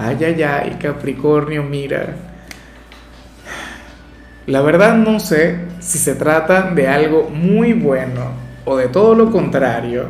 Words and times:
Ay, 0.00 0.16
ay, 0.24 0.42
ay, 0.44 0.78
Capricornio, 0.80 1.64
mira. 1.64 2.14
La 4.46 4.60
verdad 4.62 4.94
no 4.94 5.18
sé 5.18 5.58
si 5.80 5.98
se 5.98 6.14
trata 6.14 6.70
de 6.70 6.86
algo 6.86 7.28
muy 7.30 7.72
bueno 7.72 8.30
o 8.64 8.76
de 8.76 8.86
todo 8.86 9.16
lo 9.16 9.32
contrario. 9.32 10.06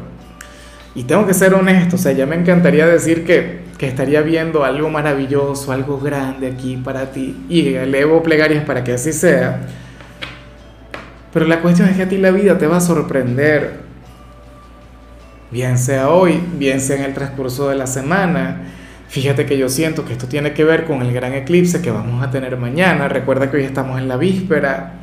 Y 0.95 1.05
tengo 1.05 1.27
que 1.27 1.33
ser 1.33 1.55
honesto, 1.55 1.97
o 1.97 1.99
sea, 1.99 2.13
ya 2.13 2.27
me 2.27 2.37
encantaría 2.37 2.87
decir 2.87 3.25
que, 3.25 3.63
que 3.79 3.87
estaría 3.87 4.21
viendo 4.21 4.63
algo 4.63 4.91
maravilloso, 4.91 5.73
algo 5.73 5.99
grande 5.99 6.49
aquí 6.49 6.77
para 6.77 7.11
ti. 7.11 7.47
Y 7.49 7.73
elevo 7.73 8.23
plegarias 8.23 8.65
para 8.65 8.85
que 8.85 8.93
así 8.93 9.15
sea. 9.15 9.63
Pero 11.33 11.47
la 11.47 11.63
cuestión 11.63 11.89
es 11.89 11.97
que 11.97 12.03
a 12.03 12.09
ti 12.11 12.19
la 12.19 12.31
vida 12.31 12.59
te 12.59 12.67
va 12.67 12.77
a 12.77 12.83
sorprender. 12.83 13.81
Bien 15.51 15.79
sea 15.79 16.11
hoy, 16.11 16.43
bien 16.59 16.79
sea 16.79 16.97
en 16.97 17.05
el 17.05 17.15
transcurso 17.15 17.71
de 17.71 17.77
la 17.77 17.87
semana 17.87 18.75
Fíjate 19.09 19.47
que 19.47 19.57
yo 19.57 19.71
siento 19.71 20.05
que 20.05 20.13
esto 20.13 20.29
tiene 20.29 20.53
que 20.53 20.65
ver 20.65 20.85
con 20.85 21.01
el 21.01 21.13
gran 21.13 21.33
eclipse 21.33 21.81
que 21.81 21.91
vamos 21.91 22.23
a 22.23 22.31
tener 22.31 22.57
mañana. 22.59 23.09
Recuerda 23.09 23.51
que 23.51 23.57
hoy 23.57 23.65
estamos 23.65 23.99
en 23.99 24.07
la 24.07 24.19
víspera. 24.19 25.01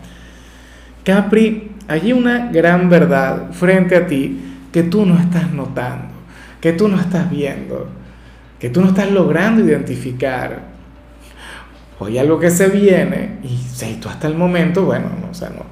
Capri, 1.04 1.72
hay 1.88 2.14
una 2.14 2.52
gran 2.52 2.88
verdad 2.88 3.52
frente 3.52 3.96
a 3.96 4.06
ti 4.06 4.40
que 4.72 4.84
tú 4.84 5.08
no 5.08 5.18
estás 5.20 5.52
notando, 5.52 6.14
que 6.62 6.74
tú 6.74 6.88
no 6.88 7.00
estás 7.00 7.30
viendo, 7.32 7.90
que 8.60 8.70
tú 8.70 8.82
no 8.82 8.90
estás 8.90 9.10
logrando 9.10 9.64
identificar. 9.64 10.76
Hoy 11.98 12.20
algo 12.20 12.40
que 12.40 12.52
se 12.52 12.68
viene 12.68 13.38
y 13.42 13.94
tú 13.96 14.10
hasta 14.10 14.28
el 14.28 14.36
momento, 14.36 14.86
bueno, 14.86 15.10
no, 15.20 15.28
o 15.28 15.50
no, 15.50 15.66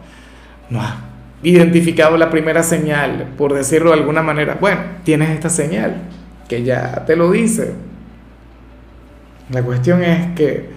no 0.71 0.81
has 0.81 0.95
identificado 1.43 2.17
la 2.17 2.31
primera 2.31 2.63
señal, 2.63 3.33
por 3.37 3.53
decirlo 3.53 3.91
de 3.91 3.97
alguna 3.99 4.23
manera. 4.23 4.57
Bueno, 4.59 4.81
tienes 5.03 5.29
esta 5.29 5.49
señal 5.49 5.97
que 6.47 6.63
ya 6.63 7.03
te 7.05 7.15
lo 7.15 7.29
dice 7.29 7.92
la 9.53 9.61
cuestión 9.61 10.03
es 10.03 10.35
que, 10.35 10.69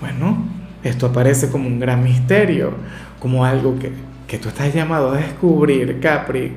bueno, 0.00 0.44
esto 0.82 1.06
aparece 1.06 1.48
como 1.48 1.68
un 1.68 1.78
gran 1.78 2.02
misterio, 2.02 2.72
como 3.20 3.44
algo 3.44 3.78
que, 3.78 3.92
que 4.26 4.38
tú 4.38 4.48
estás 4.48 4.74
llamado 4.74 5.12
a 5.12 5.18
descubrir, 5.18 6.00
Capri. 6.00 6.52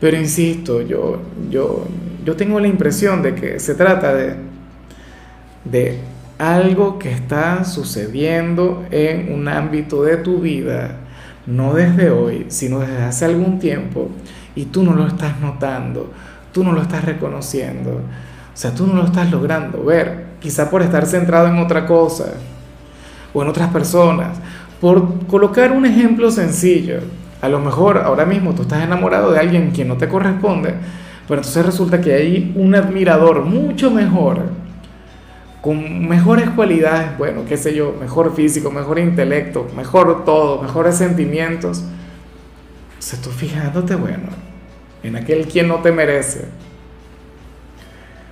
Pero 0.00 0.16
insisto, 0.16 0.80
yo, 0.82 1.20
yo, 1.50 1.86
yo 2.24 2.36
tengo 2.36 2.60
la 2.60 2.68
impresión 2.68 3.22
de 3.22 3.34
que 3.34 3.58
se 3.58 3.74
trata 3.74 4.14
de, 4.14 4.36
de 5.64 5.98
algo 6.38 6.98
que 6.98 7.10
está 7.10 7.64
sucediendo 7.64 8.86
en 8.90 9.32
un 9.32 9.48
ámbito 9.48 10.02
de 10.02 10.18
tu 10.18 10.40
vida, 10.40 10.98
no 11.46 11.74
desde 11.74 12.10
hoy, 12.10 12.46
sino 12.48 12.80
desde 12.80 13.02
hace 13.02 13.24
algún 13.24 13.58
tiempo, 13.58 14.08
y 14.54 14.66
tú 14.66 14.84
no 14.84 14.94
lo 14.94 15.06
estás 15.06 15.40
notando, 15.40 16.12
tú 16.52 16.62
no 16.62 16.72
lo 16.72 16.82
estás 16.82 17.04
reconociendo. 17.04 18.00
O 18.54 18.56
sea, 18.56 18.72
tú 18.72 18.86
no 18.86 18.94
lo 18.94 19.06
estás 19.06 19.30
logrando 19.30 19.84
ver, 19.84 20.23
quizá 20.44 20.68
por 20.68 20.82
estar 20.82 21.06
centrado 21.06 21.48
en 21.48 21.56
otra 21.56 21.86
cosa 21.86 22.34
o 23.32 23.40
en 23.40 23.48
otras 23.48 23.70
personas. 23.70 24.36
Por 24.78 25.26
colocar 25.26 25.72
un 25.72 25.86
ejemplo 25.86 26.30
sencillo, 26.30 26.98
a 27.40 27.48
lo 27.48 27.60
mejor 27.60 27.96
ahora 27.96 28.26
mismo 28.26 28.54
tú 28.54 28.60
estás 28.60 28.84
enamorado 28.84 29.32
de 29.32 29.38
alguien 29.38 29.70
quien 29.70 29.88
no 29.88 29.96
te 29.96 30.06
corresponde, 30.06 30.74
pero 31.26 31.40
entonces 31.40 31.64
resulta 31.64 31.98
que 31.98 32.12
hay 32.12 32.52
un 32.56 32.74
admirador 32.74 33.46
mucho 33.46 33.90
mejor, 33.90 34.42
con 35.62 36.06
mejores 36.06 36.50
cualidades, 36.50 37.16
bueno, 37.16 37.46
qué 37.48 37.56
sé 37.56 37.74
yo, 37.74 37.96
mejor 37.98 38.34
físico, 38.34 38.70
mejor 38.70 38.98
intelecto, 38.98 39.66
mejor 39.74 40.26
todo, 40.26 40.60
mejores 40.60 40.94
sentimientos. 40.96 41.84
Entonces 42.90 43.18
tú 43.22 43.30
fijándote, 43.30 43.94
bueno, 43.94 44.28
en 45.02 45.16
aquel 45.16 45.46
quien 45.46 45.68
no 45.68 45.76
te 45.76 45.90
merece 45.90 46.44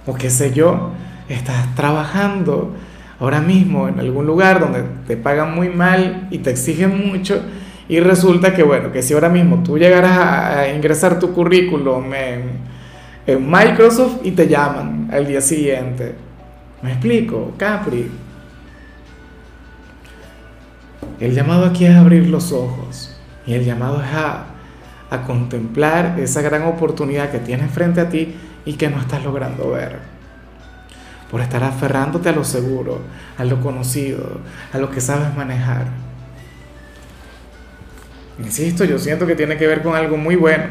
o 0.04 0.12
qué 0.12 0.28
sé 0.28 0.52
yo, 0.52 0.90
estás 1.34 1.74
trabajando 1.74 2.74
ahora 3.20 3.40
mismo 3.40 3.88
en 3.88 4.00
algún 4.00 4.26
lugar 4.26 4.60
donde 4.60 4.82
te 5.06 5.16
pagan 5.16 5.54
muy 5.54 5.68
mal 5.68 6.26
y 6.30 6.38
te 6.38 6.50
exigen 6.50 7.06
mucho 7.06 7.40
y 7.88 8.00
resulta 8.00 8.54
que 8.54 8.62
bueno, 8.62 8.90
que 8.90 9.02
si 9.02 9.14
ahora 9.14 9.28
mismo 9.28 9.62
tú 9.62 9.78
llegaras 9.78 10.18
a, 10.18 10.68
ingresar 10.68 11.18
tu 11.18 11.32
currículum 11.32 12.12
en, 12.14 12.72
Microsoft 13.38 14.16
y 14.24 14.32
te 14.32 14.48
llaman 14.48 15.08
al 15.12 15.28
día 15.28 15.40
siguiente. 15.40 16.12
¿Me 16.82 16.90
explico? 16.90 17.52
Capri. 17.56 18.10
El 21.20 21.32
llamado 21.32 21.66
aquí 21.66 21.84
es 21.84 21.94
abrir 21.94 22.26
los 22.26 22.50
ojos 22.50 23.16
y 23.46 23.54
el 23.54 23.64
llamado 23.64 24.02
es 24.02 24.12
a, 24.12 24.46
a 25.10 25.22
contemplar 25.22 26.18
esa 26.18 26.42
gran 26.42 26.62
oportunidad 26.62 27.30
que 27.30 27.38
tienes 27.38 27.70
frente 27.70 28.00
a 28.00 28.08
ti 28.08 28.34
y 28.64 28.72
que 28.72 28.88
no 28.88 28.98
estás 28.98 29.22
logrando 29.22 29.70
ver. 29.70 30.11
Por 31.32 31.40
estar 31.40 31.64
aferrándote 31.64 32.28
a 32.28 32.32
lo 32.32 32.44
seguro, 32.44 33.00
a 33.36 33.44
lo 33.44 33.60
conocido, 33.60 34.40
a 34.72 34.78
lo 34.78 34.90
que 34.90 35.00
sabes 35.00 35.34
manejar. 35.34 35.86
Insisto, 38.38 38.84
yo 38.84 38.98
siento 38.98 39.26
que 39.26 39.34
tiene 39.34 39.56
que 39.56 39.66
ver 39.66 39.82
con 39.82 39.96
algo 39.96 40.16
muy 40.16 40.36
bueno. 40.36 40.64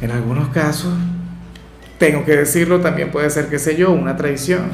En 0.00 0.10
algunos 0.10 0.48
casos, 0.48 0.92
tengo 1.98 2.24
que 2.24 2.34
decirlo, 2.34 2.80
también 2.80 3.10
puede 3.10 3.30
ser, 3.30 3.48
qué 3.48 3.58
sé 3.58 3.76
yo, 3.76 3.92
una 3.92 4.16
traición. 4.16 4.70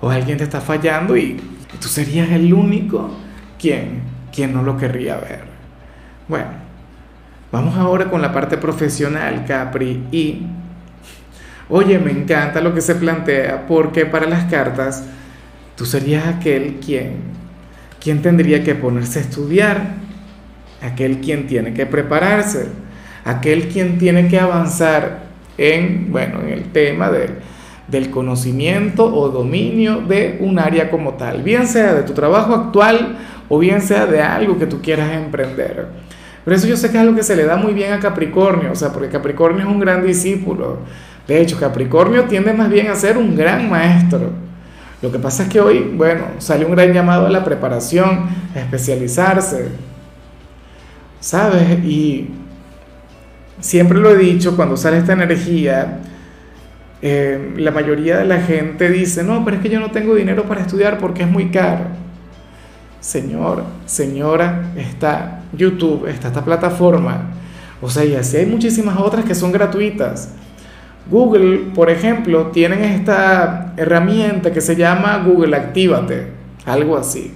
O 0.00 0.10
alguien 0.10 0.38
te 0.38 0.44
está 0.44 0.60
fallando 0.60 1.16
y 1.16 1.40
tú 1.80 1.88
serías 1.88 2.30
el 2.30 2.52
único 2.52 3.10
quien, 3.58 4.02
quien 4.32 4.52
no 4.52 4.62
lo 4.62 4.76
querría 4.76 5.16
ver. 5.16 5.44
Bueno, 6.28 6.48
vamos 7.50 7.74
ahora 7.76 8.10
con 8.10 8.20
la 8.20 8.32
parte 8.32 8.58
profesional, 8.58 9.44
Capri, 9.46 10.04
y 10.12 10.42
Oye, 11.70 11.98
me 11.98 12.10
encanta 12.10 12.60
lo 12.60 12.74
que 12.74 12.80
se 12.80 12.94
plantea 12.94 13.66
porque 13.66 14.06
para 14.06 14.26
las 14.26 14.44
cartas 14.44 15.04
tú 15.76 15.84
serías 15.84 16.26
aquel 16.26 16.76
quien, 16.84 17.16
quien 18.00 18.22
tendría 18.22 18.64
que 18.64 18.74
ponerse 18.74 19.18
a 19.18 19.22
estudiar, 19.22 19.94
aquel 20.82 21.18
quien 21.18 21.46
tiene 21.46 21.74
que 21.74 21.84
prepararse, 21.84 22.68
aquel 23.24 23.68
quien 23.68 23.98
tiene 23.98 24.28
que 24.28 24.40
avanzar 24.40 25.24
en, 25.58 26.10
bueno, 26.10 26.40
en 26.40 26.48
el 26.48 26.72
tema 26.72 27.10
del 27.10 28.10
conocimiento 28.10 29.04
o 29.04 29.28
dominio 29.28 30.00
de 30.00 30.38
un 30.40 30.58
área 30.58 30.90
como 30.90 31.14
tal, 31.14 31.42
bien 31.42 31.66
sea 31.66 31.92
de 31.94 32.02
tu 32.02 32.14
trabajo 32.14 32.54
actual 32.54 33.18
o 33.48 33.58
bien 33.58 33.82
sea 33.82 34.06
de 34.06 34.22
algo 34.22 34.58
que 34.58 34.66
tú 34.66 34.80
quieras 34.80 35.12
emprender. 35.12 35.86
Pero 36.44 36.56
eso 36.56 36.66
yo 36.66 36.78
sé 36.78 36.90
que 36.90 36.96
es 36.96 37.02
algo 37.02 37.14
que 37.14 37.22
se 37.22 37.36
le 37.36 37.44
da 37.44 37.56
muy 37.56 37.74
bien 37.74 37.92
a 37.92 38.00
Capricornio, 38.00 38.72
o 38.72 38.74
sea, 38.74 38.90
porque 38.90 39.08
Capricornio 39.08 39.66
es 39.66 39.70
un 39.70 39.80
gran 39.80 40.02
discípulo. 40.02 40.78
De 41.28 41.42
hecho, 41.42 41.60
Capricornio 41.60 42.24
tiende 42.24 42.54
más 42.54 42.70
bien 42.70 42.88
a 42.88 42.94
ser 42.96 43.18
un 43.18 43.36
gran 43.36 43.68
maestro. 43.68 44.30
Lo 45.02 45.12
que 45.12 45.18
pasa 45.18 45.42
es 45.42 45.50
que 45.50 45.60
hoy, 45.60 45.92
bueno, 45.94 46.24
sale 46.38 46.64
un 46.64 46.72
gran 46.72 46.90
llamado 46.92 47.26
a 47.26 47.30
la 47.30 47.44
preparación, 47.44 48.26
a 48.54 48.58
especializarse. 48.58 49.68
¿Sabes? 51.20 51.84
Y 51.84 52.30
siempre 53.60 53.98
lo 53.98 54.10
he 54.10 54.16
dicho, 54.16 54.56
cuando 54.56 54.76
sale 54.78 54.96
esta 54.96 55.12
energía, 55.12 55.98
eh, 57.02 57.52
la 57.58 57.72
mayoría 57.72 58.16
de 58.16 58.24
la 58.24 58.40
gente 58.40 58.90
dice, 58.90 59.22
no, 59.22 59.44
pero 59.44 59.58
es 59.58 59.62
que 59.62 59.68
yo 59.68 59.80
no 59.80 59.90
tengo 59.90 60.14
dinero 60.14 60.44
para 60.44 60.62
estudiar 60.62 60.96
porque 60.96 61.24
es 61.24 61.28
muy 61.28 61.50
caro. 61.50 61.84
Señor, 63.00 63.64
señora, 63.84 64.72
está 64.76 65.42
YouTube, 65.52 66.06
está 66.06 66.28
esta 66.28 66.42
plataforma. 66.42 67.32
O 67.82 67.90
sea, 67.90 68.04
y 68.04 68.14
así 68.14 68.38
hay 68.38 68.46
muchísimas 68.46 68.96
otras 68.98 69.26
que 69.26 69.34
son 69.34 69.52
gratuitas. 69.52 70.30
Google, 71.10 71.70
por 71.74 71.90
ejemplo, 71.90 72.48
tienen 72.48 72.84
esta 72.84 73.72
herramienta 73.76 74.52
que 74.52 74.60
se 74.60 74.76
llama 74.76 75.18
Google 75.18 75.56
Actívate, 75.56 76.28
algo 76.66 76.96
así, 76.96 77.32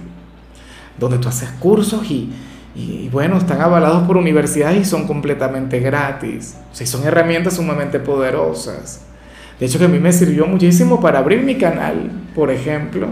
donde 0.97 1.17
tú 1.17 1.27
haces 1.27 1.49
cursos 1.59 2.09
y, 2.09 2.31
y 2.75 3.09
bueno, 3.09 3.37
están 3.37 3.61
avalados 3.61 4.03
por 4.07 4.17
universidades 4.17 4.81
y 4.81 4.85
son 4.85 5.07
completamente 5.07 5.79
gratis. 5.79 6.57
O 6.71 6.75
sea, 6.75 6.85
son 6.85 7.05
herramientas 7.05 7.55
sumamente 7.55 7.99
poderosas. 7.99 9.01
De 9.59 9.65
hecho, 9.65 9.79
que 9.79 9.85
a 9.85 9.87
mí 9.87 9.99
me 9.99 10.11
sirvió 10.11 10.45
muchísimo 10.45 10.99
para 10.99 11.19
abrir 11.19 11.43
mi 11.43 11.57
canal, 11.57 12.11
por 12.35 12.51
ejemplo. 12.51 13.07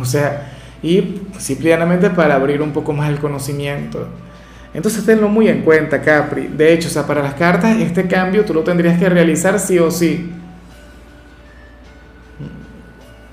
O 0.00 0.04
sea, 0.04 0.52
y 0.82 1.22
simplemente 1.38 2.10
para 2.10 2.34
abrir 2.34 2.62
un 2.62 2.72
poco 2.72 2.92
más 2.92 3.10
el 3.10 3.18
conocimiento. 3.18 4.08
Entonces 4.76 5.06
tenlo 5.06 5.30
muy 5.30 5.48
en 5.48 5.62
cuenta, 5.62 6.02
Capri. 6.02 6.48
De 6.48 6.70
hecho, 6.70 6.88
o 6.88 6.90
sea, 6.90 7.06
para 7.06 7.22
las 7.22 7.32
cartas, 7.32 7.74
este 7.78 8.06
cambio 8.06 8.44
tú 8.44 8.52
lo 8.52 8.62
tendrías 8.62 8.98
que 8.98 9.08
realizar 9.08 9.58
sí 9.58 9.78
o 9.78 9.90
sí. 9.90 10.30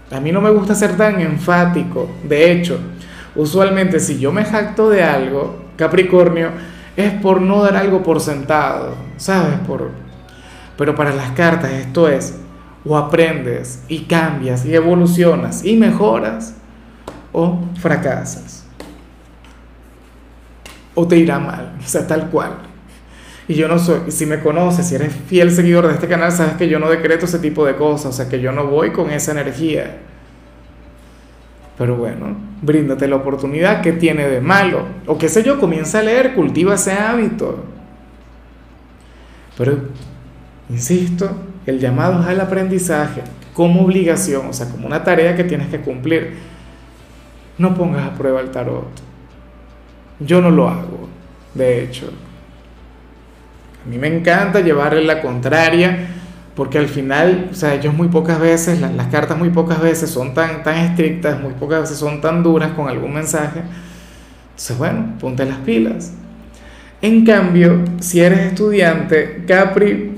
A 0.09 0.21
mí 0.21 0.31
no 0.31 0.39
me 0.39 0.51
gusta 0.51 0.73
ser 0.73 0.95
tan 0.95 1.19
enfático. 1.19 2.09
De 2.23 2.49
hecho, 2.49 2.79
usualmente 3.35 3.99
si 3.99 4.19
yo 4.19 4.31
me 4.31 4.45
jacto 4.45 4.89
de 4.89 5.03
algo, 5.03 5.65
Capricornio, 5.75 6.51
es 6.95 7.11
por 7.11 7.41
no 7.41 7.61
dar 7.61 7.75
algo 7.75 8.03
por 8.03 8.21
sentado, 8.21 8.95
¿sabes? 9.17 9.59
Por... 9.67 9.91
Pero 10.77 10.95
para 10.95 11.13
las 11.13 11.31
cartas 11.31 11.71
esto 11.71 12.07
es, 12.07 12.35
o 12.85 12.95
aprendes 12.95 13.83
y 13.89 14.05
cambias 14.05 14.63
y 14.63 14.73
evolucionas 14.73 15.65
y 15.65 15.75
mejoras, 15.75 16.55
o 17.33 17.59
fracasas. 17.81 18.62
O 20.95 21.07
te 21.07 21.17
irá 21.17 21.39
mal, 21.39 21.75
o 21.83 21.87
sea, 21.87 22.05
tal 22.05 22.29
cual. 22.29 22.53
Y 23.47 23.55
yo 23.55 23.67
no 23.67 23.77
soy, 23.77 24.09
si 24.11 24.25
me 24.25 24.39
conoces, 24.39 24.87
si 24.87 24.95
eres 24.95 25.13
fiel 25.27 25.51
seguidor 25.51 25.87
de 25.87 25.93
este 25.93 26.07
canal, 26.07 26.31
sabes 26.31 26.53
que 26.53 26.69
yo 26.69 26.79
no 26.79 26.89
decreto 26.89 27.25
ese 27.25 27.39
tipo 27.39 27.65
de 27.65 27.75
cosas, 27.75 28.07
o 28.07 28.13
sea, 28.13 28.29
que 28.29 28.39
yo 28.39 28.51
no 28.51 28.67
voy 28.67 28.91
con 28.91 29.11
esa 29.11 29.31
energía. 29.31 29.97
Pero 31.77 31.95
bueno, 31.97 32.35
bríndate 32.61 33.07
la 33.07 33.17
oportunidad 33.17 33.81
que 33.81 33.93
tiene 33.93 34.27
de 34.27 34.39
malo. 34.39 34.85
O 35.07 35.17
qué 35.17 35.27
sé 35.27 35.43
yo, 35.43 35.59
comienza 35.59 35.99
a 35.99 36.03
leer, 36.03 36.35
cultiva 36.35 36.75
ese 36.75 36.93
hábito. 36.93 37.65
Pero, 39.57 39.79
insisto, 40.69 41.29
el 41.65 41.79
llamado 41.79 42.21
es 42.21 42.27
al 42.27 42.39
aprendizaje 42.39 43.21
como 43.53 43.83
obligación, 43.83 44.47
o 44.47 44.53
sea, 44.53 44.69
como 44.69 44.87
una 44.87 45.03
tarea 45.03 45.35
que 45.35 45.43
tienes 45.43 45.67
que 45.67 45.79
cumplir. 45.79 46.33
No 47.57 47.75
pongas 47.75 48.07
a 48.07 48.13
prueba 48.15 48.41
el 48.41 48.49
tarot. 48.51 49.12
Yo 50.19 50.41
no 50.41 50.51
lo 50.51 50.69
hago, 50.69 51.09
de 51.53 51.83
hecho. 51.83 52.09
A 53.85 53.89
mí 53.89 53.97
me 53.97 54.07
encanta 54.07 54.61
llevarle 54.61 55.03
la 55.03 55.21
contraria 55.21 56.07
porque 56.55 56.77
al 56.77 56.87
final, 56.87 57.49
o 57.51 57.55
sea, 57.55 57.73
ellos 57.73 57.93
muy 57.93 58.07
pocas 58.07 58.39
veces, 58.39 58.79
las, 58.79 59.07
cartas 59.07 59.37
muy 59.37 59.49
pocas 59.49 59.81
veces 59.81 60.09
son 60.09 60.33
tan, 60.33 60.63
tan 60.63 60.77
estrictas, 60.77 61.41
muy 61.41 61.53
pocas 61.53 61.81
veces 61.81 61.97
son 61.97 62.21
tan 62.21 62.43
duras 62.43 62.71
con 62.73 62.87
algún 62.87 63.13
mensaje. 63.13 63.61
Entonces, 64.51 64.77
bueno, 64.77 65.15
ponte 65.19 65.45
las 65.45 65.57
pilas. 65.57 66.13
En 67.01 67.25
cambio, 67.25 67.83
si 67.99 68.21
eres 68.21 68.39
estudiante, 68.39 69.43
Capri, 69.47 70.11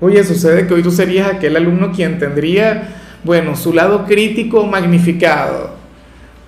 oye, 0.00 0.22
sucede 0.22 0.66
que 0.66 0.74
hoy 0.74 0.82
tú 0.82 0.92
serías 0.92 1.28
aquel 1.28 1.56
alumno 1.56 1.92
quien 1.92 2.18
tendría, 2.18 2.88
bueno, 3.24 3.56
su 3.56 3.72
lado 3.72 4.06
crítico 4.06 4.64
magnificado. 4.64 5.74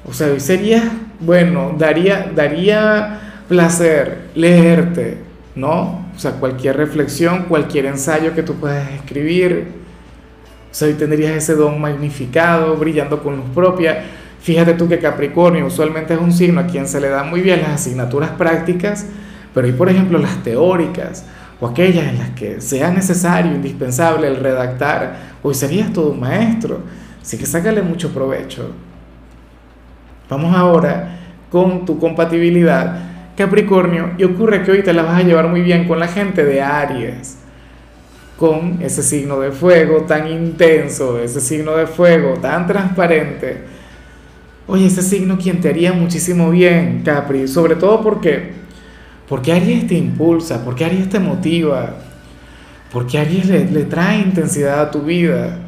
O 0.08 0.12
sea, 0.12 0.28
hoy 0.28 0.40
sería, 0.40 0.88
bueno, 1.20 1.74
daría, 1.78 2.30
daría 2.34 3.20
placer 3.48 4.28
leerte, 4.34 5.18
¿no? 5.54 6.06
O 6.14 6.18
sea, 6.18 6.32
cualquier 6.32 6.76
reflexión, 6.76 7.44
cualquier 7.44 7.86
ensayo 7.86 8.34
que 8.34 8.42
tú 8.42 8.54
puedas 8.54 8.90
escribir. 8.92 9.68
O 10.70 10.74
sea, 10.74 10.88
hoy 10.88 10.94
tendrías 10.94 11.32
ese 11.32 11.54
don 11.54 11.80
magnificado, 11.80 12.76
brillando 12.76 13.22
con 13.22 13.36
luz 13.36 13.46
propia. 13.54 14.04
Fíjate 14.40 14.74
tú 14.74 14.88
que 14.88 14.98
Capricornio 14.98 15.66
usualmente 15.66 16.14
es 16.14 16.20
un 16.20 16.32
signo 16.32 16.60
a 16.60 16.66
quien 16.66 16.86
se 16.86 17.00
le 17.00 17.08
dan 17.08 17.30
muy 17.30 17.40
bien 17.40 17.62
las 17.62 17.70
asignaturas 17.70 18.30
prácticas, 18.30 19.06
pero 19.52 19.66
hoy, 19.66 19.72
por 19.72 19.88
ejemplo, 19.88 20.18
las 20.18 20.42
teóricas 20.42 21.24
o 21.60 21.66
aquellas 21.66 22.06
en 22.06 22.18
las 22.18 22.30
que 22.30 22.60
sea 22.60 22.90
necesario, 22.90 23.52
indispensable 23.52 24.28
el 24.28 24.36
redactar, 24.36 25.16
hoy 25.42 25.54
serías 25.54 25.92
todo 25.92 26.10
un 26.10 26.20
maestro. 26.20 26.80
Así 27.20 27.38
que 27.38 27.46
sácale 27.46 27.82
mucho 27.82 28.12
provecho. 28.12 28.70
Vamos 30.28 30.54
ahora 30.56 31.18
con 31.50 31.84
tu 31.84 31.98
compatibilidad 31.98 33.06
Capricornio, 33.36 34.12
y 34.16 34.24
ocurre 34.24 34.62
que 34.62 34.70
hoy 34.70 34.82
te 34.82 34.94
la 34.94 35.02
vas 35.02 35.20
a 35.20 35.22
llevar 35.22 35.48
muy 35.48 35.60
bien 35.60 35.86
con 35.86 36.00
la 36.00 36.08
gente 36.08 36.42
de 36.42 36.62
Aries, 36.62 37.36
con 38.38 38.78
ese 38.80 39.02
signo 39.02 39.40
de 39.40 39.52
fuego 39.52 40.02
tan 40.02 40.26
intenso, 40.26 41.20
ese 41.20 41.40
signo 41.42 41.76
de 41.76 41.86
fuego 41.86 42.34
tan 42.40 42.66
transparente. 42.66 43.58
Oye, 44.66 44.86
ese 44.86 45.02
signo 45.02 45.36
quien 45.36 45.60
te 45.60 45.68
haría 45.68 45.92
muchísimo 45.92 46.50
bien, 46.50 47.02
Capri, 47.04 47.46
sobre 47.46 47.76
todo 47.76 48.02
porque, 48.02 48.52
porque 49.28 49.52
Aries 49.52 49.86
te 49.86 49.94
impulsa, 49.94 50.64
porque 50.64 50.86
Aries 50.86 51.10
te 51.10 51.20
motiva, 51.20 51.94
porque 52.90 53.18
Aries 53.18 53.46
le, 53.46 53.66
le 53.66 53.84
trae 53.84 54.18
intensidad 54.18 54.80
a 54.80 54.90
tu 54.90 55.02
vida, 55.02 55.58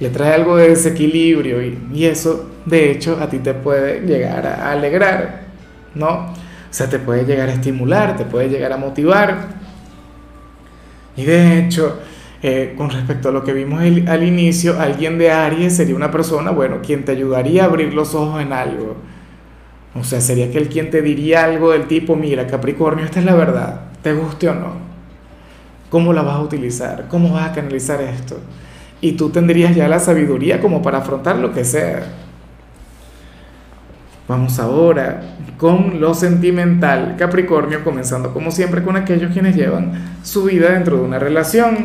le 0.00 0.10
trae 0.10 0.34
algo 0.34 0.56
de 0.56 0.70
desequilibrio 0.70 1.62
y, 1.62 2.04
eso, 2.04 2.48
de 2.64 2.90
hecho, 2.90 3.18
a 3.20 3.28
ti 3.28 3.38
te 3.38 3.54
puede 3.54 4.00
llegar 4.00 4.46
a 4.46 4.72
alegrar, 4.72 5.42
¿no? 5.94 6.08
O 6.08 6.34
sea, 6.70 6.88
te 6.88 6.98
puede 6.98 7.24
llegar 7.24 7.48
a 7.48 7.54
estimular, 7.54 8.16
te 8.16 8.24
puede 8.24 8.48
llegar 8.48 8.72
a 8.72 8.76
motivar. 8.76 9.48
Y 11.16 11.24
de 11.24 11.58
hecho, 11.58 11.98
eh, 12.42 12.74
con 12.76 12.90
respecto 12.90 13.30
a 13.30 13.32
lo 13.32 13.42
que 13.42 13.52
vimos 13.52 13.80
al 13.80 14.22
inicio, 14.22 14.80
alguien 14.80 15.18
de 15.18 15.32
Aries 15.32 15.74
sería 15.74 15.96
una 15.96 16.10
persona, 16.10 16.52
bueno, 16.52 16.78
quien 16.80 17.04
te 17.04 17.12
ayudaría 17.12 17.64
a 17.64 17.66
abrir 17.66 17.92
los 17.92 18.14
ojos 18.14 18.40
en 18.40 18.52
algo. 18.52 18.96
O 19.98 20.04
sea, 20.04 20.20
sería 20.20 20.46
aquel 20.46 20.68
quien 20.68 20.90
te 20.90 21.02
diría 21.02 21.44
algo 21.44 21.72
del 21.72 21.88
tipo, 21.88 22.14
mira, 22.14 22.46
Capricornio, 22.46 23.04
esta 23.04 23.18
es 23.18 23.24
la 23.24 23.34
verdad, 23.34 23.80
te 24.02 24.12
guste 24.12 24.48
o 24.48 24.54
no. 24.54 24.88
¿Cómo 25.90 26.12
la 26.12 26.22
vas 26.22 26.36
a 26.36 26.42
utilizar? 26.42 27.06
¿Cómo 27.08 27.32
vas 27.32 27.50
a 27.50 27.52
canalizar 27.52 28.00
esto? 28.02 28.38
Y 29.00 29.12
tú 29.12 29.30
tendrías 29.30 29.74
ya 29.76 29.88
la 29.88 30.00
sabiduría 30.00 30.60
como 30.60 30.82
para 30.82 30.98
afrontar 30.98 31.36
lo 31.36 31.52
que 31.52 31.64
sea. 31.64 32.02
Vamos 34.26 34.58
ahora 34.58 35.22
con 35.56 36.00
lo 36.00 36.12
sentimental, 36.14 37.16
Capricornio, 37.18 37.82
comenzando 37.82 38.32
como 38.34 38.50
siempre 38.50 38.82
con 38.82 38.96
aquellos 38.96 39.32
quienes 39.32 39.56
llevan 39.56 40.18
su 40.22 40.44
vida 40.44 40.72
dentro 40.72 40.98
de 40.98 41.02
una 41.02 41.18
relación. 41.18 41.78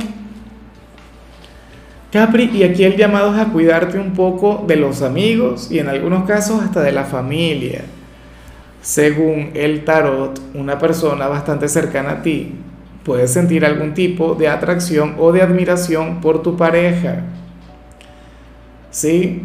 Capri, 2.11 2.51
y 2.53 2.63
aquí 2.63 2.83
el 2.83 2.97
llamado 2.97 3.33
es 3.33 3.39
a 3.39 3.51
cuidarte 3.51 3.97
un 3.97 4.13
poco 4.13 4.63
de 4.67 4.75
los 4.75 5.01
amigos 5.01 5.71
y 5.71 5.79
en 5.79 5.87
algunos 5.87 6.25
casos 6.25 6.61
hasta 6.61 6.81
de 6.81 6.91
la 6.91 7.05
familia. 7.05 7.85
Según 8.81 9.51
el 9.53 9.85
tarot, 9.85 10.39
una 10.53 10.77
persona 10.77 11.27
bastante 11.27 11.69
cercana 11.69 12.11
a 12.11 12.21
ti 12.21 12.53
puede 13.03 13.27
sentir 13.27 13.65
algún 13.65 13.93
tipo 13.93 14.35
de 14.35 14.47
atracción 14.47 15.15
o 15.19 15.31
de 15.31 15.41
admiración 15.41 16.21
por 16.21 16.41
tu 16.41 16.55
pareja. 16.57 17.23
¿Sí? 18.91 19.43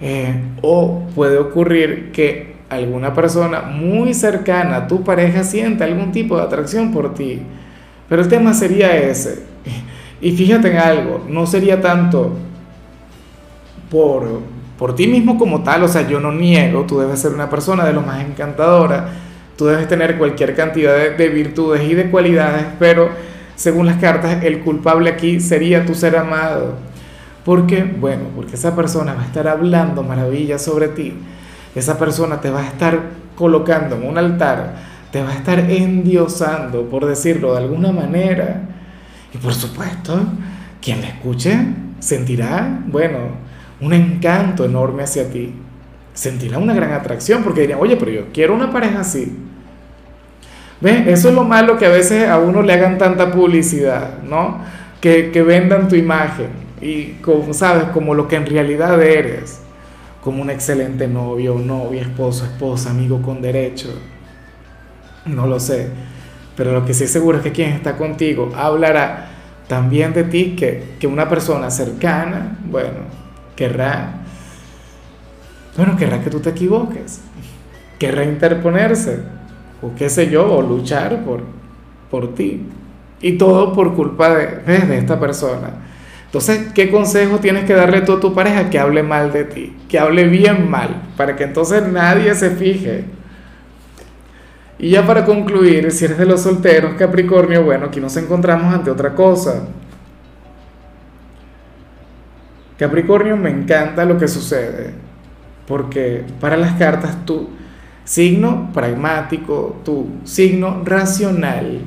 Eh, 0.00 0.34
o 0.62 1.06
puede 1.14 1.38
ocurrir 1.38 2.10
que 2.12 2.56
alguna 2.68 3.12
persona 3.12 3.62
muy 3.62 4.14
cercana 4.14 4.76
a 4.76 4.86
tu 4.86 5.02
pareja 5.02 5.42
sienta 5.44 5.84
algún 5.84 6.12
tipo 6.12 6.36
de 6.36 6.42
atracción 6.42 6.92
por 6.92 7.14
ti. 7.14 7.42
Pero 8.08 8.22
el 8.22 8.28
tema 8.28 8.54
sería 8.54 8.96
ese. 8.96 9.44
Y 10.20 10.32
fíjate 10.32 10.70
en 10.70 10.76
algo, 10.78 11.24
no 11.28 11.46
sería 11.46 11.80
tanto 11.80 12.32
por, 13.90 14.40
por 14.78 14.94
ti 14.94 15.06
mismo 15.06 15.38
como 15.38 15.62
tal, 15.62 15.82
o 15.82 15.88
sea, 15.88 16.06
yo 16.06 16.20
no 16.20 16.30
niego, 16.30 16.84
tú 16.86 17.00
debes 17.00 17.20
ser 17.20 17.32
una 17.32 17.48
persona 17.48 17.84
de 17.84 17.92
lo 17.92 18.02
más 18.02 18.24
encantadora, 18.24 19.08
tú 19.60 19.66
debes 19.66 19.86
tener 19.86 20.18
cualquier 20.18 20.56
cantidad 20.56 20.96
de, 20.96 21.10
de 21.10 21.28
virtudes 21.28 21.82
y 21.88 21.94
de 21.94 22.10
cualidades, 22.10 22.64
pero 22.80 23.10
según 23.54 23.86
las 23.86 23.98
cartas, 23.98 24.42
el 24.42 24.60
culpable 24.60 25.10
aquí 25.10 25.38
sería 25.38 25.86
tu 25.86 25.94
ser 25.94 26.16
amado 26.16 26.90
¿Por 27.44 27.66
qué? 27.66 27.84
Bueno, 27.84 28.24
porque 28.36 28.54
esa 28.54 28.76
persona 28.76 29.14
va 29.14 29.22
a 29.22 29.26
estar 29.26 29.48
hablando 29.48 30.02
maravillas 30.02 30.62
sobre 30.62 30.88
ti. 30.88 31.14
Esa 31.74 31.98
persona 31.98 32.40
te 32.40 32.50
va 32.50 32.60
a 32.60 32.66
estar 32.66 33.00
colocando 33.34 33.96
en 33.96 34.06
un 34.06 34.18
altar, 34.18 34.74
te 35.10 35.22
va 35.22 35.30
a 35.30 35.34
estar 35.34 35.58
endiosando, 35.58 36.88
por 36.88 37.06
decirlo 37.06 37.52
de 37.52 37.58
alguna 37.58 37.92
manera. 37.92 38.62
Y 39.32 39.38
por 39.38 39.54
supuesto, 39.54 40.20
quien 40.82 41.00
la 41.00 41.08
escuche 41.08 41.56
sentirá, 41.98 42.82
bueno, 42.86 43.18
un 43.80 43.94
encanto 43.94 44.64
enorme 44.64 45.04
hacia 45.04 45.30
ti. 45.30 45.54
Sentirá 46.12 46.58
una 46.58 46.74
gran 46.74 46.92
atracción 46.92 47.42
porque 47.42 47.62
dirá, 47.62 47.78
oye, 47.78 47.96
pero 47.96 48.10
yo 48.10 48.24
quiero 48.34 48.54
una 48.54 48.70
pareja 48.70 49.00
así. 49.00 49.39
¿Ves? 50.80 51.06
Eso 51.06 51.28
es 51.28 51.34
lo 51.34 51.44
malo 51.44 51.76
que 51.76 51.86
a 51.86 51.90
veces 51.90 52.28
a 52.28 52.38
uno 52.38 52.62
le 52.62 52.72
hagan 52.72 52.96
tanta 52.96 53.30
publicidad, 53.30 54.22
¿no? 54.22 54.58
Que, 55.00 55.30
que 55.30 55.42
vendan 55.42 55.88
tu 55.88 55.96
imagen 55.96 56.48
y 56.80 57.12
como 57.22 57.52
sabes, 57.52 57.84
como 57.92 58.14
lo 58.14 58.26
que 58.26 58.36
en 58.36 58.46
realidad 58.46 59.02
eres, 59.02 59.60
como 60.22 60.42
un 60.42 60.50
excelente 60.50 61.06
novio, 61.06 61.58
novia, 61.58 62.02
esposo, 62.02 62.44
esposa, 62.44 62.90
amigo 62.90 63.20
con 63.20 63.42
derecho. 63.42 63.88
No 65.26 65.46
lo 65.46 65.60
sé, 65.60 65.88
pero 66.56 66.72
lo 66.72 66.84
que 66.84 66.94
sí 66.94 67.06
seguro 67.06 67.38
es 67.38 67.44
que 67.44 67.52
quien 67.52 67.70
está 67.70 67.96
contigo 67.96 68.50
hablará 68.56 69.28
también 69.68 70.12
de 70.14 70.24
ti 70.24 70.56
que, 70.56 70.96
que 70.98 71.06
una 71.06 71.28
persona 71.28 71.70
cercana, 71.70 72.58
bueno, 72.64 73.00
querrá, 73.54 74.14
bueno, 75.76 75.96
querrá 75.96 76.20
que 76.22 76.30
tú 76.30 76.40
te 76.40 76.50
equivoques, 76.50 77.20
querrá 77.98 78.24
interponerse, 78.24 79.20
o 79.82 79.94
qué 79.94 80.08
sé 80.08 80.28
yo, 80.30 80.52
o 80.52 80.62
luchar 80.62 81.24
por, 81.24 81.40
por 82.10 82.34
ti. 82.34 82.62
Y 83.22 83.38
todo 83.38 83.72
por 83.72 83.94
culpa 83.94 84.34
de, 84.34 84.78
de 84.86 84.98
esta 84.98 85.20
persona. 85.20 85.70
Entonces, 86.26 86.68
¿qué 86.74 86.90
consejo 86.90 87.38
tienes 87.38 87.64
que 87.64 87.74
darle 87.74 88.02
tú 88.02 88.12
a 88.12 88.20
tu 88.20 88.32
pareja? 88.32 88.70
Que 88.70 88.78
hable 88.78 89.02
mal 89.02 89.32
de 89.32 89.44
ti, 89.44 89.76
que 89.88 89.98
hable 89.98 90.24
bien 90.28 90.70
mal, 90.70 91.02
para 91.16 91.34
que 91.34 91.44
entonces 91.44 91.86
nadie 91.88 92.34
se 92.34 92.50
fije. 92.50 93.04
Y 94.78 94.90
ya 94.90 95.04
para 95.04 95.24
concluir, 95.24 95.90
si 95.90 96.06
eres 96.06 96.16
de 96.16 96.24
los 96.24 96.40
solteros, 96.40 96.94
Capricornio, 96.94 97.64
bueno, 97.64 97.86
aquí 97.86 98.00
nos 98.00 98.16
encontramos 98.16 98.72
ante 98.72 98.90
otra 98.90 99.14
cosa. 99.14 99.64
Capricornio, 102.78 103.36
me 103.36 103.50
encanta 103.50 104.06
lo 104.06 104.16
que 104.16 104.26
sucede, 104.26 104.94
porque 105.66 106.24
para 106.40 106.56
las 106.56 106.78
cartas 106.78 107.26
tú, 107.26 107.50
signo 108.04 108.70
pragmático, 108.72 109.80
tu 109.84 110.06
signo 110.24 110.82
racional, 110.84 111.80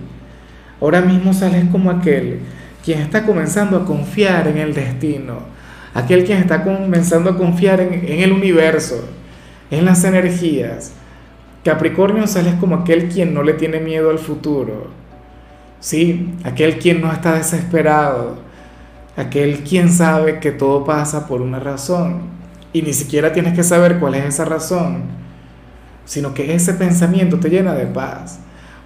ahora 0.79 1.01
mismo 1.01 1.33
sales 1.33 1.65
como 1.71 1.91
aquel 1.91 2.39
quien 2.83 2.99
está 2.99 3.25
comenzando 3.25 3.77
a 3.77 3.85
confiar 3.85 4.47
en 4.47 4.57
el 4.57 4.73
destino, 4.73 5.39
aquel 5.93 6.25
quien 6.25 6.39
está 6.39 6.63
comenzando 6.63 7.29
a 7.29 7.37
confiar 7.37 7.79
en, 7.79 7.93
en 7.93 8.19
el 8.19 8.31
universo, 8.31 9.03
en 9.71 9.85
las 9.85 10.03
energías. 10.03 10.93
Capricornio 11.63 12.27
sales 12.27 12.55
como 12.55 12.75
aquel 12.75 13.07
quien 13.07 13.33
no 13.33 13.41
le 13.41 13.53
tiene 13.53 13.79
miedo 13.79 14.09
al 14.09 14.19
futuro, 14.19 14.87
¿sí? 15.79 16.33
Aquel 16.43 16.77
quien 16.77 16.99
no 16.99 17.11
está 17.11 17.35
desesperado, 17.35 18.37
aquel 19.15 19.59
quien 19.59 19.89
sabe 19.89 20.39
que 20.39 20.51
todo 20.51 20.83
pasa 20.83 21.27
por 21.27 21.41
una 21.41 21.59
razón 21.59 22.21
y 22.73 22.81
ni 22.81 22.93
siquiera 22.93 23.31
tienes 23.31 23.53
que 23.53 23.63
saber 23.63 23.99
cuál 23.99 24.15
es 24.15 24.25
esa 24.25 24.45
razón, 24.45 25.03
sino 26.05 26.33
que 26.33 26.53
ese 26.53 26.73
pensamiento 26.73 27.39
te 27.39 27.49
llena 27.49 27.73
de 27.73 27.85
paz. 27.85 28.39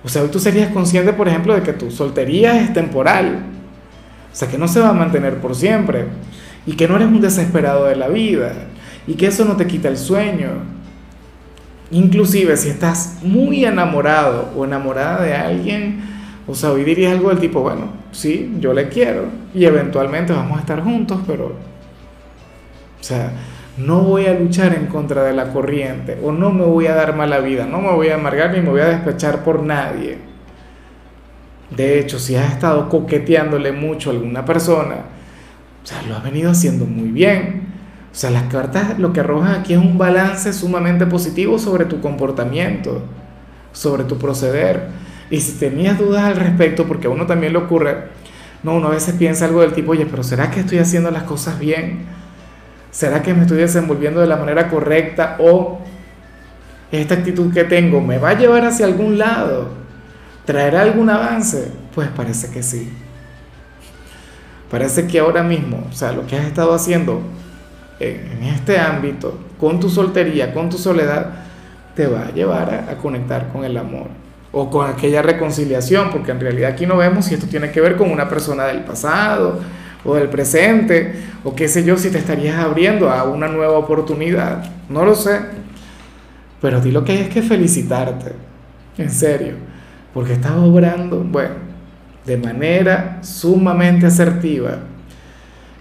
O 0.04 0.10
sea, 0.10 0.22
hoy 0.24 0.30
tú 0.30 0.40
serías 0.40 0.72
consciente, 0.72 1.14
por 1.14 1.28
ejemplo, 1.28 1.56
de 1.56 1.62
que 1.62 1.74
tu 1.74 1.92
soltería 1.92 2.62
es 2.62 2.74
temporal, 2.74 3.44
o 4.32 4.36
sea, 4.36 4.48
que 4.48 4.58
no 4.58 4.68
se 4.68 4.80
va 4.80 4.90
a 4.90 4.94
mantener 4.94 5.38
por 5.42 5.56
siempre. 5.56 6.06
Y 6.68 6.76
que 6.76 6.88
no 6.88 6.98
eres 6.98 7.08
un 7.08 7.22
desesperado 7.22 7.86
de 7.86 7.96
la 7.96 8.08
vida. 8.08 8.54
Y 9.08 9.16
que 9.16 9.28
eso 9.28 9.46
no 9.46 9.56
te 9.56 9.66
quita 9.66 9.88
el 9.88 9.98
sueño. 9.98 10.50
Inclusive 11.90 12.56
si 12.58 12.70
estás 12.70 13.18
muy 13.24 13.66
enamorado 13.66 14.52
o 14.56 14.66
enamorada 14.66 15.24
de 15.24 15.34
alguien, 15.34 16.02
o 16.46 16.54
sea, 16.54 16.72
hoy 16.72 16.84
dirías 16.84 17.14
algo 17.14 17.30
del 17.30 17.40
tipo, 17.40 17.62
bueno, 17.62 17.90
sí, 18.12 18.56
yo 18.60 18.74
le 18.74 18.90
quiero 18.90 19.26
y 19.54 19.66
eventualmente 19.66 20.34
vamos 20.34 20.58
a 20.58 20.62
estar 20.62 20.84
juntos, 20.84 21.20
pero, 21.26 21.48
o 21.48 23.04
sea, 23.04 23.32
no 23.78 24.02
voy 24.02 24.26
a 24.26 24.34
luchar 24.34 24.74
en 24.74 24.88
contra 24.88 25.24
de 25.24 25.34
la 25.34 25.54
corriente 25.54 26.20
o 26.24 26.32
no 26.32 26.52
me 26.52 26.66
voy 26.66 26.88
a 26.88 26.96
dar 26.96 27.16
mala 27.16 27.40
vida, 27.40 27.66
no 27.66 27.80
me 27.80 27.92
voy 27.92 28.10
a 28.10 28.16
amargar 28.16 28.52
ni 28.52 28.62
me 28.62 28.70
voy 28.70 28.82
a 28.82 28.88
despechar 28.88 29.44
por 29.44 29.62
nadie. 29.62 30.18
De 31.70 32.00
hecho, 32.00 32.18
si 32.18 32.36
has 32.36 32.54
estado 32.54 32.90
coqueteándole 32.90 33.72
mucho 33.72 34.10
a 34.10 34.14
alguna 34.14 34.46
persona, 34.46 34.96
o 35.84 35.86
sea, 35.86 36.02
lo 36.04 36.16
has 36.16 36.24
venido 36.24 36.52
haciendo 36.52 36.86
muy 36.86 37.10
bien. 37.10 37.68
O 38.12 38.16
sea, 38.20 38.32
las 38.32 38.44
cartas 38.44 38.98
lo 38.98 39.14
que 39.14 39.20
arrojan 39.20 39.60
aquí 39.60 39.74
es 39.74 39.80
un 39.80 39.98
balance 39.98 40.52
sumamente 40.54 41.06
positivo 41.06 41.60
sobre 41.60 41.86
tu 41.86 42.02
comportamiento, 42.02 43.04
sobre 43.74 44.06
tu 44.06 44.18
proceder. 44.18 44.88
Y 45.30 45.40
si 45.40 45.60
tenías 45.60 46.00
dudas 46.00 46.24
al 46.24 46.36
respecto, 46.36 46.88
porque 46.88 47.08
a 47.08 47.10
uno 47.10 47.26
también 47.26 47.54
le 47.54 47.60
ocurre, 47.60 48.06
no, 48.64 48.76
uno 48.76 48.88
a 48.88 48.92
veces 48.92 49.16
piensa 49.16 49.46
algo 49.46 49.62
del 49.62 49.74
tipo, 49.74 49.92
oye, 49.92 50.08
pero 50.10 50.24
¿será 50.24 50.50
que 50.50 50.62
estoy 50.62 50.80
haciendo 50.80 51.12
las 51.12 51.24
cosas 51.24 51.60
bien? 51.60 52.17
¿Será 52.92 53.22
que 53.22 53.34
me 53.34 53.42
estoy 53.42 53.58
desenvolviendo 53.58 54.22
de 54.22 54.28
la 54.28 54.38
manera 54.38 54.70
correcta? 54.70 55.36
¿O 55.40 55.80
esta 56.92 57.16
actitud 57.16 57.54
que 57.54 57.64
tengo 57.64 58.02
me 58.02 58.18
va 58.18 58.30
a 58.30 58.34
llevar 58.34 58.66
hacia 58.66 58.86
algún 58.86 59.18
lado? 59.18 59.70
¿Traerá 60.46 60.82
algún 60.82 61.10
avance? 61.10 61.72
Pues 61.94 62.08
parece 62.10 62.50
que 62.52 62.64
sí. 62.64 62.92
Parece 64.72 65.08
que 65.08 65.20
ahora 65.20 65.44
mismo, 65.44 65.86
o 65.90 65.94
sea, 65.94 66.12
lo 66.12 66.26
que 66.26 66.38
has 66.38 66.46
estado 66.46 66.74
haciendo 66.74 67.22
en 68.00 68.44
este 68.44 68.80
ámbito, 68.80 69.38
con 69.60 69.80
tu 69.80 69.90
soltería, 69.90 70.54
con 70.54 70.70
tu 70.70 70.78
soledad, 70.78 71.30
te 71.96 72.06
va 72.06 72.28
a 72.28 72.32
llevar 72.32 72.88
a, 72.90 72.98
conectar 72.98 73.48
con 73.52 73.66
el 73.66 73.76
amor 73.76 74.08
o 74.52 74.70
con 74.70 74.90
aquella 74.90 75.22
reconciliación, 75.22 76.12
porque 76.12 76.32
en 76.32 76.40
realidad 76.40 76.72
aquí 76.72 76.86
no 76.86 76.98
vemos 76.98 77.26
si 77.26 77.34
esto 77.34 77.48
tiene 77.48 77.72
que 77.72 77.82
ver 77.82 77.96
con 77.96 78.12
una 78.12 78.30
persona 78.30 78.66
del 78.66 78.84
pasado 78.84 79.60
o 80.08 80.16
del 80.16 80.30
presente, 80.30 81.14
o 81.44 81.54
qué 81.54 81.68
sé 81.68 81.84
yo, 81.84 81.98
si 81.98 82.10
te 82.10 82.18
estarías 82.18 82.58
abriendo 82.58 83.12
a 83.12 83.26
una 83.26 83.50
nueva 83.50 83.78
oportunidad, 83.78 84.64
no 84.90 85.04
lo 85.04 85.14
sé, 85.14 85.42
pero 86.62 86.80
di 86.80 86.92
lo 86.92 87.04
que 87.04 87.12
hay 87.12 87.18
es 87.20 87.30
que 87.30 87.42
felicitarte, 87.42 88.32
en 88.98 89.12
serio, 89.12 89.56
porque 90.14 90.34
estás 90.34 90.54
obrando, 90.54 91.20
bueno, 91.20 91.56
de 92.26 92.38
manera 92.38 93.20
sumamente 93.22 94.06
asertiva. 94.06 94.78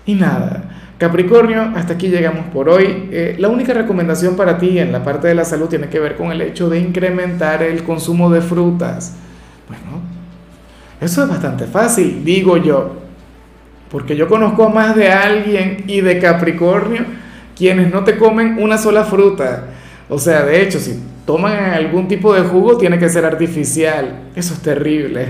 Y 0.04 0.14
nada, 0.14 0.64
Capricornio, 0.98 1.72
hasta 1.76 1.94
aquí 1.94 2.08
llegamos 2.08 2.46
por 2.46 2.68
hoy. 2.68 3.08
Eh, 3.12 3.36
la 3.38 3.48
única 3.48 3.74
recomendación 3.74 4.34
para 4.34 4.58
ti 4.58 4.78
en 4.78 4.90
la 4.90 5.04
parte 5.04 5.28
de 5.28 5.36
la 5.36 5.44
salud 5.44 5.68
tiene 5.68 5.88
que 5.88 6.00
ver 6.00 6.16
con 6.16 6.32
el 6.32 6.40
hecho 6.40 6.68
de 6.68 6.80
incrementar 6.80 7.62
el 7.62 7.84
consumo 7.84 8.28
de 8.28 8.40
frutas. 8.40 9.14
Bueno, 9.68 10.02
eso 11.00 11.22
es 11.22 11.28
bastante 11.28 11.66
fácil, 11.66 12.24
digo 12.24 12.56
yo, 12.56 13.05
porque 13.90 14.16
yo 14.16 14.28
conozco 14.28 14.68
más 14.70 14.96
de 14.96 15.10
alguien 15.10 15.84
y 15.86 16.00
de 16.00 16.18
Capricornio 16.18 17.04
quienes 17.56 17.92
no 17.92 18.04
te 18.04 18.16
comen 18.18 18.56
una 18.60 18.78
sola 18.78 19.04
fruta. 19.04 19.64
O 20.08 20.18
sea, 20.18 20.44
de 20.44 20.62
hecho, 20.62 20.78
si 20.78 21.00
toman 21.24 21.56
algún 21.72 22.06
tipo 22.06 22.34
de 22.34 22.42
jugo, 22.42 22.76
tiene 22.76 22.98
que 22.98 23.08
ser 23.08 23.24
artificial. 23.24 24.30
Eso 24.36 24.54
es 24.54 24.60
terrible. 24.60 25.26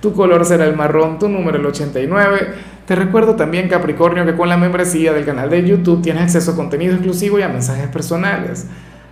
Tu 0.00 0.12
color 0.12 0.44
será 0.46 0.64
el 0.64 0.76
marrón, 0.76 1.18
tu 1.18 1.28
número 1.28 1.58
el 1.58 1.66
89. 1.66 2.74
Te 2.86 2.94
recuerdo 2.94 3.34
también, 3.34 3.68
Capricornio, 3.68 4.24
que 4.24 4.36
con 4.36 4.48
la 4.48 4.56
membresía 4.56 5.12
del 5.12 5.24
canal 5.24 5.50
de 5.50 5.66
YouTube 5.66 6.02
tienes 6.02 6.24
acceso 6.24 6.52
a 6.52 6.56
contenido 6.56 6.94
exclusivo 6.94 7.38
y 7.38 7.42
a 7.42 7.48
mensajes 7.48 7.88
personales. 7.88 8.66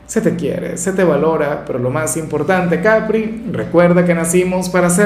Se 0.07 0.21
te 0.21 0.37
quiere, 0.37 0.77
se 0.77 0.93
te 0.93 1.05
valora, 1.05 1.65
pero 1.67 1.79
lo 1.79 1.89
más 1.89 2.17
importante, 2.19 2.83
Capri, 2.83 3.45
recuerda 3.51 4.05
que 4.05 4.15
nacimos 4.15 4.69
para 4.69 4.91
ser 4.91 5.01